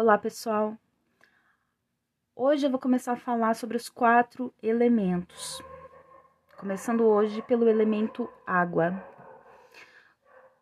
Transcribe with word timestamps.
Olá, 0.00 0.16
pessoal. 0.16 0.78
Hoje 2.36 2.64
eu 2.64 2.70
vou 2.70 2.78
começar 2.78 3.14
a 3.14 3.16
falar 3.16 3.54
sobre 3.54 3.76
os 3.76 3.88
quatro 3.88 4.54
elementos. 4.62 5.60
Começando 6.56 7.00
hoje 7.00 7.42
pelo 7.42 7.68
elemento 7.68 8.30
água. 8.46 8.94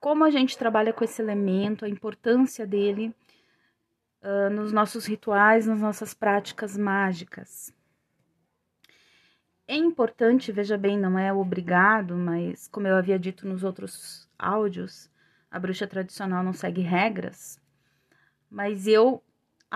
Como 0.01 0.25
a 0.25 0.31
gente 0.31 0.57
trabalha 0.57 0.91
com 0.91 1.05
esse 1.05 1.21
elemento, 1.21 1.85
a 1.85 1.89
importância 1.91 2.67
dele 2.67 3.15
uh, 4.23 4.49
nos 4.49 4.73
nossos 4.73 5.05
rituais, 5.05 5.67
nas 5.67 5.83
nossas 5.83 6.15
práticas 6.15 6.75
mágicas. 6.75 7.71
É 9.69 9.77
importante, 9.77 10.51
veja 10.51 10.79
bem, 10.79 10.99
não 10.99 11.19
é 11.19 11.31
obrigado, 11.31 12.17
mas 12.17 12.69
como 12.69 12.89
eu 12.89 12.97
havia 12.97 13.19
dito 13.19 13.47
nos 13.47 13.63
outros 13.63 14.27
áudios, 14.39 15.11
a 15.51 15.59
bruxa 15.59 15.87
tradicional 15.87 16.43
não 16.43 16.55
segue 16.55 16.81
regras, 16.81 17.61
mas 18.49 18.87
eu 18.87 19.23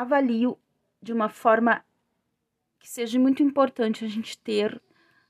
avalio 0.00 0.58
de 1.00 1.12
uma 1.12 1.28
forma 1.28 1.84
que 2.78 2.88
seja 2.88 3.18
muito 3.18 3.42
importante 3.42 4.04
a 4.04 4.08
gente 4.08 4.38
ter 4.38 4.80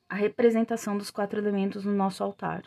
a 0.09 0.15
representação 0.15 0.97
dos 0.97 1.11
quatro 1.11 1.39
elementos 1.39 1.85
no 1.85 1.93
nosso 1.93 2.23
altar. 2.23 2.65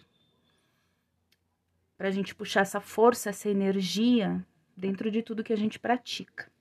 Para 1.97 2.09
a 2.09 2.11
gente 2.11 2.35
puxar 2.35 2.61
essa 2.61 2.81
força, 2.81 3.29
essa 3.29 3.49
energia 3.49 4.45
dentro 4.75 5.09
de 5.09 5.21
tudo 5.21 5.43
que 5.43 5.53
a 5.53 5.57
gente 5.57 5.79
pratica. 5.79 6.51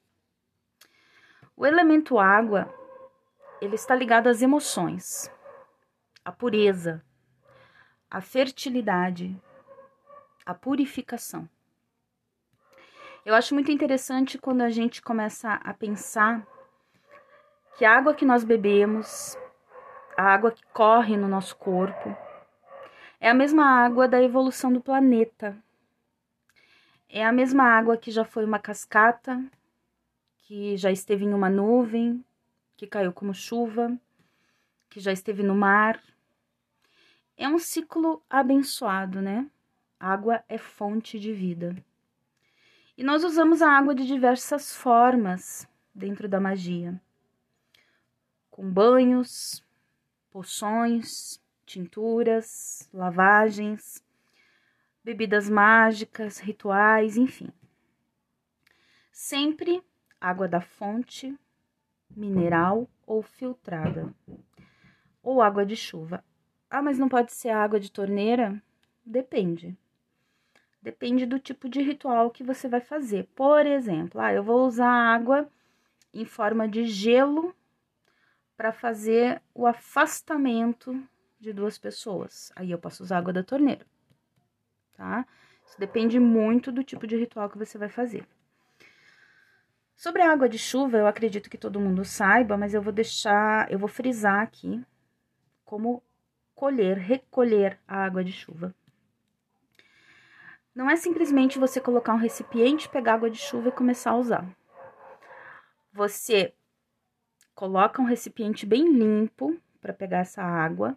O 1.56 1.66
elemento 1.66 2.18
água, 2.18 2.72
ele 3.60 3.74
está 3.74 3.94
ligado 3.94 4.28
às 4.28 4.42
emoções, 4.42 5.30
à 6.24 6.30
pureza, 6.30 7.04
à 8.08 8.20
fertilidade, 8.20 9.36
à 10.46 10.54
purificação. 10.54 11.48
Eu 13.24 13.36
acho 13.36 13.54
muito 13.54 13.70
interessante 13.70 14.36
quando 14.36 14.62
a 14.62 14.70
gente 14.70 15.00
começa 15.00 15.52
a 15.54 15.72
pensar 15.72 16.44
que 17.78 17.84
a 17.84 17.96
água 17.96 18.14
que 18.14 18.24
nós 18.24 18.42
bebemos, 18.42 19.38
a 20.16 20.24
água 20.24 20.50
que 20.50 20.64
corre 20.72 21.16
no 21.16 21.28
nosso 21.28 21.54
corpo, 21.56 22.16
é 23.20 23.30
a 23.30 23.34
mesma 23.34 23.64
água 23.64 24.08
da 24.08 24.20
evolução 24.20 24.72
do 24.72 24.80
planeta. 24.80 25.56
É 27.08 27.24
a 27.24 27.30
mesma 27.30 27.62
água 27.62 27.96
que 27.96 28.10
já 28.10 28.24
foi 28.24 28.44
uma 28.44 28.58
cascata, 28.58 29.40
que 30.38 30.76
já 30.76 30.90
esteve 30.90 31.24
em 31.24 31.32
uma 31.32 31.48
nuvem, 31.48 32.24
que 32.76 32.88
caiu 32.88 33.12
como 33.12 33.32
chuva, 33.32 33.96
que 34.90 34.98
já 34.98 35.12
esteve 35.12 35.44
no 35.44 35.54
mar. 35.54 36.02
É 37.36 37.48
um 37.48 37.58
ciclo 37.58 38.20
abençoado, 38.28 39.22
né? 39.22 39.46
Água 40.00 40.42
é 40.48 40.58
fonte 40.58 41.20
de 41.20 41.32
vida. 41.32 41.76
E 43.02 43.04
nós 43.04 43.24
usamos 43.24 43.60
a 43.60 43.68
água 43.68 43.96
de 43.96 44.06
diversas 44.06 44.76
formas 44.76 45.68
dentro 45.92 46.28
da 46.28 46.38
magia. 46.38 47.02
Com 48.48 48.70
banhos, 48.70 49.60
poções, 50.30 51.42
tinturas, 51.66 52.88
lavagens, 52.94 54.00
bebidas 55.02 55.50
mágicas, 55.50 56.38
rituais, 56.38 57.16
enfim. 57.16 57.48
Sempre 59.10 59.82
água 60.20 60.46
da 60.46 60.60
fonte, 60.60 61.36
mineral 62.08 62.88
ou 63.04 63.20
filtrada, 63.20 64.14
ou 65.20 65.42
água 65.42 65.66
de 65.66 65.74
chuva. 65.74 66.24
Ah, 66.70 66.80
mas 66.80 67.00
não 67.00 67.08
pode 67.08 67.32
ser 67.32 67.48
água 67.48 67.80
de 67.80 67.90
torneira? 67.90 68.62
Depende. 69.04 69.76
Depende 70.82 71.24
do 71.24 71.38
tipo 71.38 71.68
de 71.68 71.80
ritual 71.80 72.30
que 72.30 72.42
você 72.42 72.68
vai 72.68 72.80
fazer. 72.80 73.28
Por 73.36 73.64
exemplo, 73.64 74.20
ah, 74.20 74.32
eu 74.32 74.42
vou 74.42 74.66
usar 74.66 74.90
água 74.90 75.48
em 76.12 76.24
forma 76.24 76.68
de 76.68 76.84
gelo 76.84 77.54
para 78.56 78.72
fazer 78.72 79.40
o 79.54 79.64
afastamento 79.64 81.00
de 81.38 81.52
duas 81.52 81.78
pessoas. 81.78 82.50
Aí 82.56 82.70
eu 82.70 82.78
posso 82.78 83.04
usar 83.04 83.18
água 83.18 83.32
da 83.32 83.44
torneira, 83.44 83.86
tá? 84.94 85.24
Isso 85.64 85.78
depende 85.78 86.18
muito 86.18 86.72
do 86.72 86.82
tipo 86.82 87.06
de 87.06 87.16
ritual 87.16 87.48
que 87.48 87.58
você 87.58 87.78
vai 87.78 87.88
fazer. 87.88 88.26
Sobre 89.94 90.20
a 90.20 90.32
água 90.32 90.48
de 90.48 90.58
chuva, 90.58 90.98
eu 90.98 91.06
acredito 91.06 91.48
que 91.48 91.56
todo 91.56 91.78
mundo 91.78 92.04
saiba, 92.04 92.56
mas 92.56 92.74
eu 92.74 92.82
vou 92.82 92.92
deixar, 92.92 93.70
eu 93.70 93.78
vou 93.78 93.88
frisar 93.88 94.40
aqui 94.40 94.84
como 95.64 96.02
colher, 96.56 96.98
recolher 96.98 97.78
a 97.86 98.04
água 98.04 98.24
de 98.24 98.32
chuva. 98.32 98.74
Não 100.74 100.88
é 100.88 100.96
simplesmente 100.96 101.58
você 101.58 101.80
colocar 101.80 102.14
um 102.14 102.18
recipiente, 102.18 102.88
pegar 102.88 103.14
água 103.14 103.28
de 103.28 103.36
chuva 103.36 103.68
e 103.68 103.72
começar 103.72 104.12
a 104.12 104.16
usar. 104.16 104.56
Você 105.92 106.54
coloca 107.54 108.00
um 108.00 108.06
recipiente 108.06 108.64
bem 108.64 108.90
limpo 108.90 109.58
para 109.80 109.92
pegar 109.92 110.18
essa 110.18 110.42
água. 110.42 110.96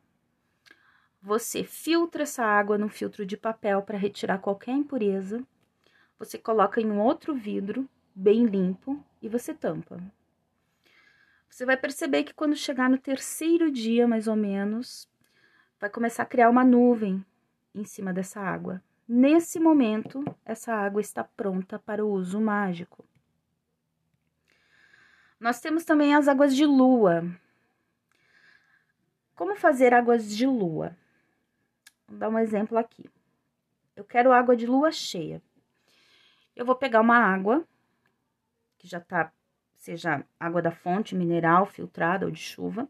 Você 1.21 1.63
filtra 1.63 2.23
essa 2.23 2.45
água 2.45 2.77
num 2.77 2.87
filtro 2.87 3.25
de 3.25 3.35
papel 3.35 3.81
para 3.81 3.97
retirar 3.97 4.37
qualquer 4.39 4.71
impureza. 4.71 5.43
Você 6.17 6.37
coloca 6.37 6.79
em 6.79 6.89
um 6.89 7.01
outro 7.01 7.35
vidro 7.35 7.89
bem 8.15 8.45
limpo 8.45 9.03
e 9.21 9.27
você 9.27 9.53
tampa. 9.53 10.01
Você 11.49 11.65
vai 11.65 11.75
perceber 11.75 12.23
que 12.23 12.33
quando 12.33 12.55
chegar 12.55 12.89
no 12.89 12.97
terceiro 12.97 13.69
dia, 13.69 14.07
mais 14.07 14.27
ou 14.27 14.35
menos, 14.35 15.09
vai 15.79 15.89
começar 15.89 16.23
a 16.23 16.25
criar 16.25 16.49
uma 16.49 16.63
nuvem 16.63 17.25
em 17.73 17.83
cima 17.83 18.13
dessa 18.13 18.39
água. 18.39 18.81
Nesse 19.07 19.59
momento, 19.59 20.23
essa 20.43 20.73
água 20.73 20.99
está 20.99 21.23
pronta 21.23 21.77
para 21.77 22.03
o 22.03 22.09
uso 22.09 22.41
mágico. 22.41 23.05
Nós 25.39 25.59
temos 25.59 25.83
também 25.83 26.15
as 26.15 26.27
águas 26.27 26.55
de 26.55 26.65
lua. 26.65 27.23
Como 29.35 29.55
fazer 29.55 29.93
águas 29.93 30.35
de 30.35 30.47
lua? 30.47 30.97
Vou 32.07 32.17
dar 32.17 32.29
um 32.29 32.39
exemplo 32.39 32.77
aqui. 32.77 33.09
Eu 33.95 34.03
quero 34.03 34.31
água 34.31 34.55
de 34.55 34.65
lua 34.65 34.91
cheia. 34.91 35.41
Eu 36.55 36.65
vou 36.65 36.75
pegar 36.75 37.01
uma 37.01 37.17
água 37.17 37.63
que 38.77 38.87
já 38.87 38.99
tá, 38.99 39.31
seja 39.75 40.23
água 40.39 40.61
da 40.61 40.71
fonte, 40.71 41.15
mineral, 41.15 41.65
filtrada 41.65 42.25
ou 42.25 42.31
de 42.31 42.39
chuva, 42.39 42.87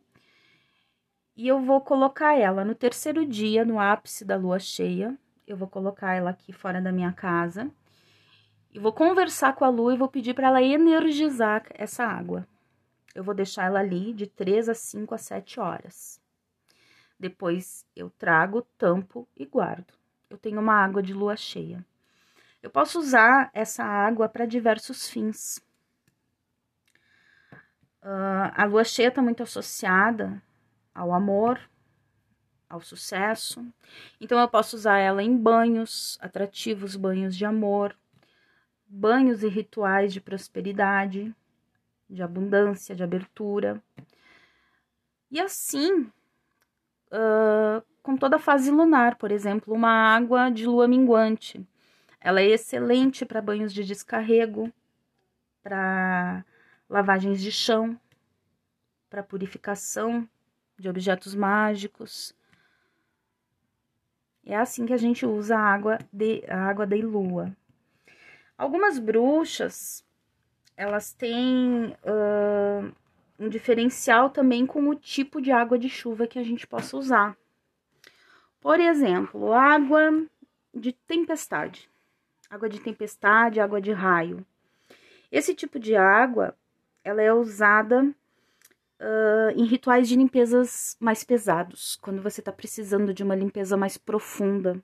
e 1.35 1.47
eu 1.47 1.59
vou 1.61 1.81
colocar 1.81 2.35
ela 2.35 2.63
no 2.63 2.75
terceiro 2.75 3.25
dia, 3.25 3.65
no 3.65 3.79
ápice 3.79 4.23
da 4.23 4.35
lua 4.35 4.59
cheia, 4.59 5.17
eu 5.47 5.55
vou 5.55 5.67
colocar 5.67 6.13
ela 6.13 6.31
aqui 6.31 6.51
fora 6.51 6.81
da 6.81 6.91
minha 6.91 7.11
casa 7.11 7.69
e 8.73 8.79
vou 8.79 8.91
conversar 8.91 9.55
com 9.55 9.63
a 9.63 9.69
lua 9.69 9.93
e 9.93 9.97
vou 9.97 10.07
pedir 10.07 10.33
para 10.33 10.47
ela 10.47 10.61
energizar 10.61 11.65
essa 11.69 12.03
água. 12.03 12.47
Eu 13.13 13.23
vou 13.23 13.33
deixar 13.33 13.65
ela 13.65 13.79
ali 13.79 14.13
de 14.13 14.27
3 14.27 14.69
a 14.69 14.73
5 14.73 15.15
a 15.15 15.17
7 15.17 15.59
horas. 15.59 16.19
Depois 17.17 17.85
eu 17.95 18.09
trago, 18.09 18.61
tampo 18.77 19.27
e 19.35 19.45
guardo. 19.45 19.93
Eu 20.29 20.37
tenho 20.37 20.59
uma 20.59 20.73
água 20.73 21.01
de 21.01 21.13
lua 21.13 21.37
cheia. 21.37 21.85
Eu 22.61 22.69
posso 22.69 22.99
usar 22.99 23.49
essa 23.53 23.83
água 23.83 24.27
para 24.27 24.45
diversos 24.45 25.07
fins. 25.07 25.57
Uh, 28.03 28.51
a 28.53 28.65
lua 28.65 28.83
cheia 28.83 29.07
está 29.07 29.21
muito 29.21 29.41
associada 29.43 30.41
ao 30.93 31.13
amor, 31.13 31.59
ao 32.69 32.81
sucesso. 32.81 33.65
Então, 34.19 34.39
eu 34.39 34.47
posso 34.47 34.75
usar 34.75 34.97
ela 34.97 35.23
em 35.23 35.35
banhos 35.35 36.17
atrativos, 36.21 36.95
banhos 36.95 37.35
de 37.35 37.45
amor, 37.45 37.95
banhos 38.87 39.43
e 39.43 39.47
rituais 39.47 40.13
de 40.13 40.21
prosperidade, 40.21 41.35
de 42.09 42.21
abundância, 42.21 42.95
de 42.95 43.03
abertura. 43.03 43.81
E 45.31 45.39
assim, 45.39 46.01
uh, 47.11 47.83
com 48.01 48.15
toda 48.15 48.35
a 48.37 48.39
fase 48.39 48.69
lunar, 48.69 49.15
por 49.15 49.31
exemplo, 49.31 49.73
uma 49.73 50.15
água 50.15 50.49
de 50.49 50.65
lua 50.65 50.87
minguante. 50.87 51.65
Ela 52.21 52.41
é 52.41 52.45
excelente 52.45 53.25
para 53.25 53.41
banhos 53.41 53.73
de 53.73 53.83
descarrego, 53.83 54.71
para 55.61 56.45
lavagens 56.89 57.41
de 57.41 57.51
chão, 57.51 57.99
para 59.09 59.23
purificação 59.23 60.27
de 60.77 60.89
objetos 60.89 61.33
mágicos, 61.33 62.35
é 64.45 64.55
assim 64.55 64.85
que 64.85 64.93
a 64.93 64.97
gente 64.97 65.25
usa 65.25 65.57
a 65.57 65.59
água 65.59 65.97
de 66.13 66.43
a 66.47 66.67
água 66.67 66.85
da 66.85 66.95
lua. 66.95 67.55
Algumas 68.57 68.99
bruxas, 68.99 70.05
elas 70.77 71.11
têm 71.11 71.95
uh, 72.03 72.93
um 73.39 73.49
diferencial 73.49 74.29
também 74.29 74.65
com 74.65 74.87
o 74.87 74.95
tipo 74.95 75.41
de 75.41 75.51
água 75.51 75.77
de 75.77 75.89
chuva 75.89 76.27
que 76.27 76.39
a 76.39 76.43
gente 76.43 76.67
possa 76.67 76.95
usar. 76.95 77.35
Por 78.61 78.79
exemplo, 78.79 79.51
água 79.51 80.25
de 80.73 80.93
tempestade. 80.93 81.89
Água 82.49 82.69
de 82.69 82.79
tempestade, 82.79 83.59
água 83.59 83.81
de 83.81 83.91
raio. 83.91 84.45
Esse 85.31 85.53
tipo 85.53 85.79
de 85.79 85.95
água, 85.95 86.55
ela 87.03 87.21
é 87.21 87.33
usada 87.33 88.15
uh, 88.99 89.51
em 89.55 89.65
rituais 89.65 90.07
de 90.07 90.15
limpezas 90.15 90.95
mais 90.99 91.23
pesados. 91.23 91.97
Quando 92.01 92.21
você 92.21 92.41
está 92.41 92.51
precisando 92.51 93.13
de 93.13 93.23
uma 93.23 93.35
limpeza 93.35 93.77
mais 93.77 93.97
profunda, 93.97 94.81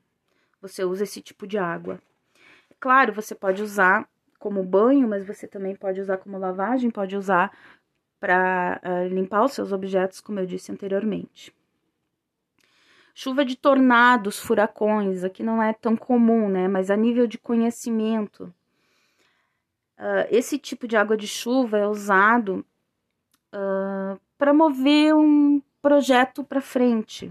você 0.62 0.84
usa 0.84 1.04
esse 1.04 1.22
tipo 1.22 1.48
de 1.48 1.58
água. 1.58 2.00
Claro, 2.80 3.13
você 3.13 3.36
pode 3.36 3.62
usar 3.62 4.08
como 4.40 4.63
banho, 4.63 5.08
mas 5.08 5.25
você 5.25 5.48
também 5.48 5.75
pode 5.75 6.02
usar 6.02 6.18
como 6.18 6.38
lavagem, 6.38 6.90
pode 6.90 7.16
usar 7.16 7.56
para 8.19 8.80
uh, 8.84 8.88
eh, 8.88 9.08
limpar 9.08 9.44
os 9.44 9.54
seus 9.54 9.72
objetos, 9.72 10.22
como 10.22 10.40
eu 10.40 10.46
disse 10.46 10.72
anteriormente. 10.72 11.54
Chuva 13.13 13.44
de 13.44 13.56
tornados, 13.56 14.40
furacões, 14.40 15.24
aqui 15.24 15.44
não 15.44 15.62
é 15.62 15.74
tão 15.74 15.98
comum, 15.98 16.48
né? 16.48 16.68
Mas 16.68 16.90
a 16.90 16.96
nível 16.96 17.28
de 17.28 17.38
conhecimento, 17.38 18.54
uh, 19.98 20.25
esse 20.30 20.58
tipo 20.58 20.88
de 20.88 20.96
água 20.96 21.18
de 21.18 21.28
chuva 21.28 21.78
é 21.78 21.88
usado 21.88 22.66
uh, 23.53 24.19
para 24.38 24.53
mover 24.53 25.15
um 25.15 25.62
projeto 25.81 26.44
para 26.44 26.62
frente, 26.62 27.27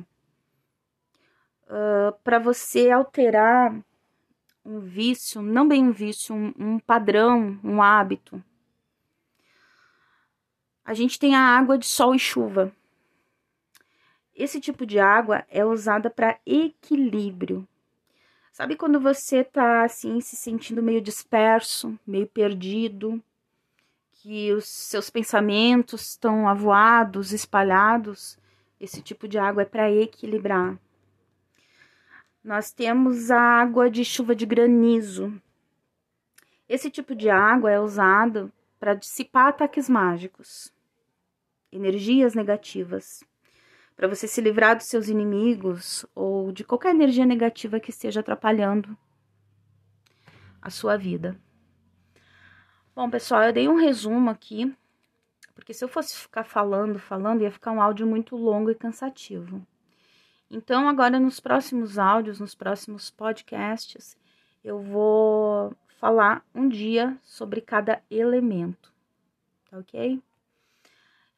uh, 1.66 2.12
para 2.22 2.38
você 2.38 2.90
alterar 2.90 3.74
um 4.64 4.80
vício, 4.80 5.40
não 5.42 5.66
bem 5.66 5.84
um 5.84 5.92
vício, 5.92 6.34
um, 6.34 6.52
um 6.58 6.78
padrão, 6.78 7.58
um 7.64 7.82
hábito. 7.82 8.42
A 10.84 10.94
gente 10.94 11.18
tem 11.18 11.34
a 11.34 11.40
água 11.40 11.78
de 11.78 11.86
sol 11.86 12.14
e 12.14 12.18
chuva. 12.18 12.72
Esse 14.34 14.60
tipo 14.60 14.86
de 14.86 14.98
água 14.98 15.44
é 15.48 15.64
usada 15.64 16.10
para 16.10 16.38
equilíbrio. 16.46 17.66
Sabe 18.52 18.76
quando 18.76 18.98
você 19.00 19.44
tá 19.44 19.84
assim 19.84 20.20
se 20.20 20.36
sentindo 20.36 20.82
meio 20.82 21.00
disperso, 21.00 21.98
meio 22.06 22.26
perdido, 22.26 23.22
que 24.22 24.52
os 24.52 24.68
seus 24.68 25.08
pensamentos 25.08 26.10
estão 26.10 26.46
avoados, 26.46 27.32
espalhados? 27.32 28.38
Esse 28.78 29.00
tipo 29.00 29.26
de 29.26 29.38
água 29.38 29.62
é 29.62 29.66
para 29.66 29.90
equilibrar. 29.90 30.78
Nós 32.44 32.70
temos 32.70 33.30
a 33.30 33.40
água 33.40 33.90
de 33.90 34.04
chuva 34.04 34.34
de 34.34 34.44
granizo. 34.44 35.32
Esse 36.68 36.90
tipo 36.90 37.14
de 37.14 37.30
água 37.30 37.70
é 37.70 37.80
usado 37.80 38.52
para 38.78 38.94
dissipar 38.94 39.48
ataques 39.48 39.88
mágicos, 39.88 40.72
energias 41.72 42.34
negativas, 42.34 43.24
para 43.96 44.08
você 44.08 44.26
se 44.26 44.40
livrar 44.40 44.76
dos 44.76 44.86
seus 44.86 45.08
inimigos 45.08 46.06
ou 46.14 46.52
de 46.52 46.64
qualquer 46.64 46.94
energia 46.94 47.26
negativa 47.26 47.80
que 47.80 47.90
esteja 47.90 48.20
atrapalhando 48.20 48.96
a 50.60 50.70
sua 50.70 50.96
vida. 50.96 51.38
Bom, 52.94 53.08
pessoal, 53.08 53.44
eu 53.44 53.52
dei 53.52 53.68
um 53.68 53.76
resumo 53.76 54.30
aqui, 54.30 54.74
porque 55.54 55.72
se 55.72 55.84
eu 55.84 55.88
fosse 55.88 56.16
ficar 56.16 56.42
falando, 56.42 56.98
falando, 56.98 57.42
ia 57.42 57.50
ficar 57.50 57.70
um 57.70 57.80
áudio 57.80 58.04
muito 58.04 58.36
longo 58.36 58.68
e 58.68 58.74
cansativo. 58.74 59.64
Então, 60.50 60.88
agora 60.88 61.20
nos 61.20 61.38
próximos 61.38 61.98
áudios, 61.98 62.40
nos 62.40 62.52
próximos 62.52 63.08
podcasts, 63.08 64.16
eu 64.64 64.82
vou 64.82 65.72
falar 66.00 66.44
um 66.52 66.68
dia 66.68 67.16
sobre 67.22 67.60
cada 67.60 68.02
elemento, 68.10 68.92
tá 69.70 69.78
ok? 69.78 70.20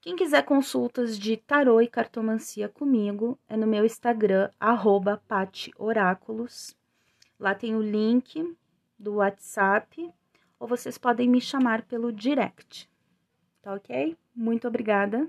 Quem 0.00 0.16
quiser 0.16 0.42
consultas 0.44 1.18
de 1.18 1.36
tarô 1.36 1.82
e 1.82 1.86
cartomancia 1.86 2.66
comigo, 2.66 3.38
é 3.46 3.58
no 3.58 3.66
meu 3.66 3.84
Instagram, 3.84 4.50
arroba 4.58 5.22
Lá 7.38 7.54
tem 7.54 7.76
o 7.76 7.82
link 7.82 8.56
do 8.98 9.16
WhatsApp, 9.16 10.10
ou 10.62 10.68
vocês 10.68 10.96
podem 10.96 11.28
me 11.28 11.40
chamar 11.40 11.82
pelo 11.82 12.12
direct, 12.12 12.88
tá 13.60 13.74
ok? 13.74 14.16
Muito 14.32 14.68
obrigada. 14.68 15.28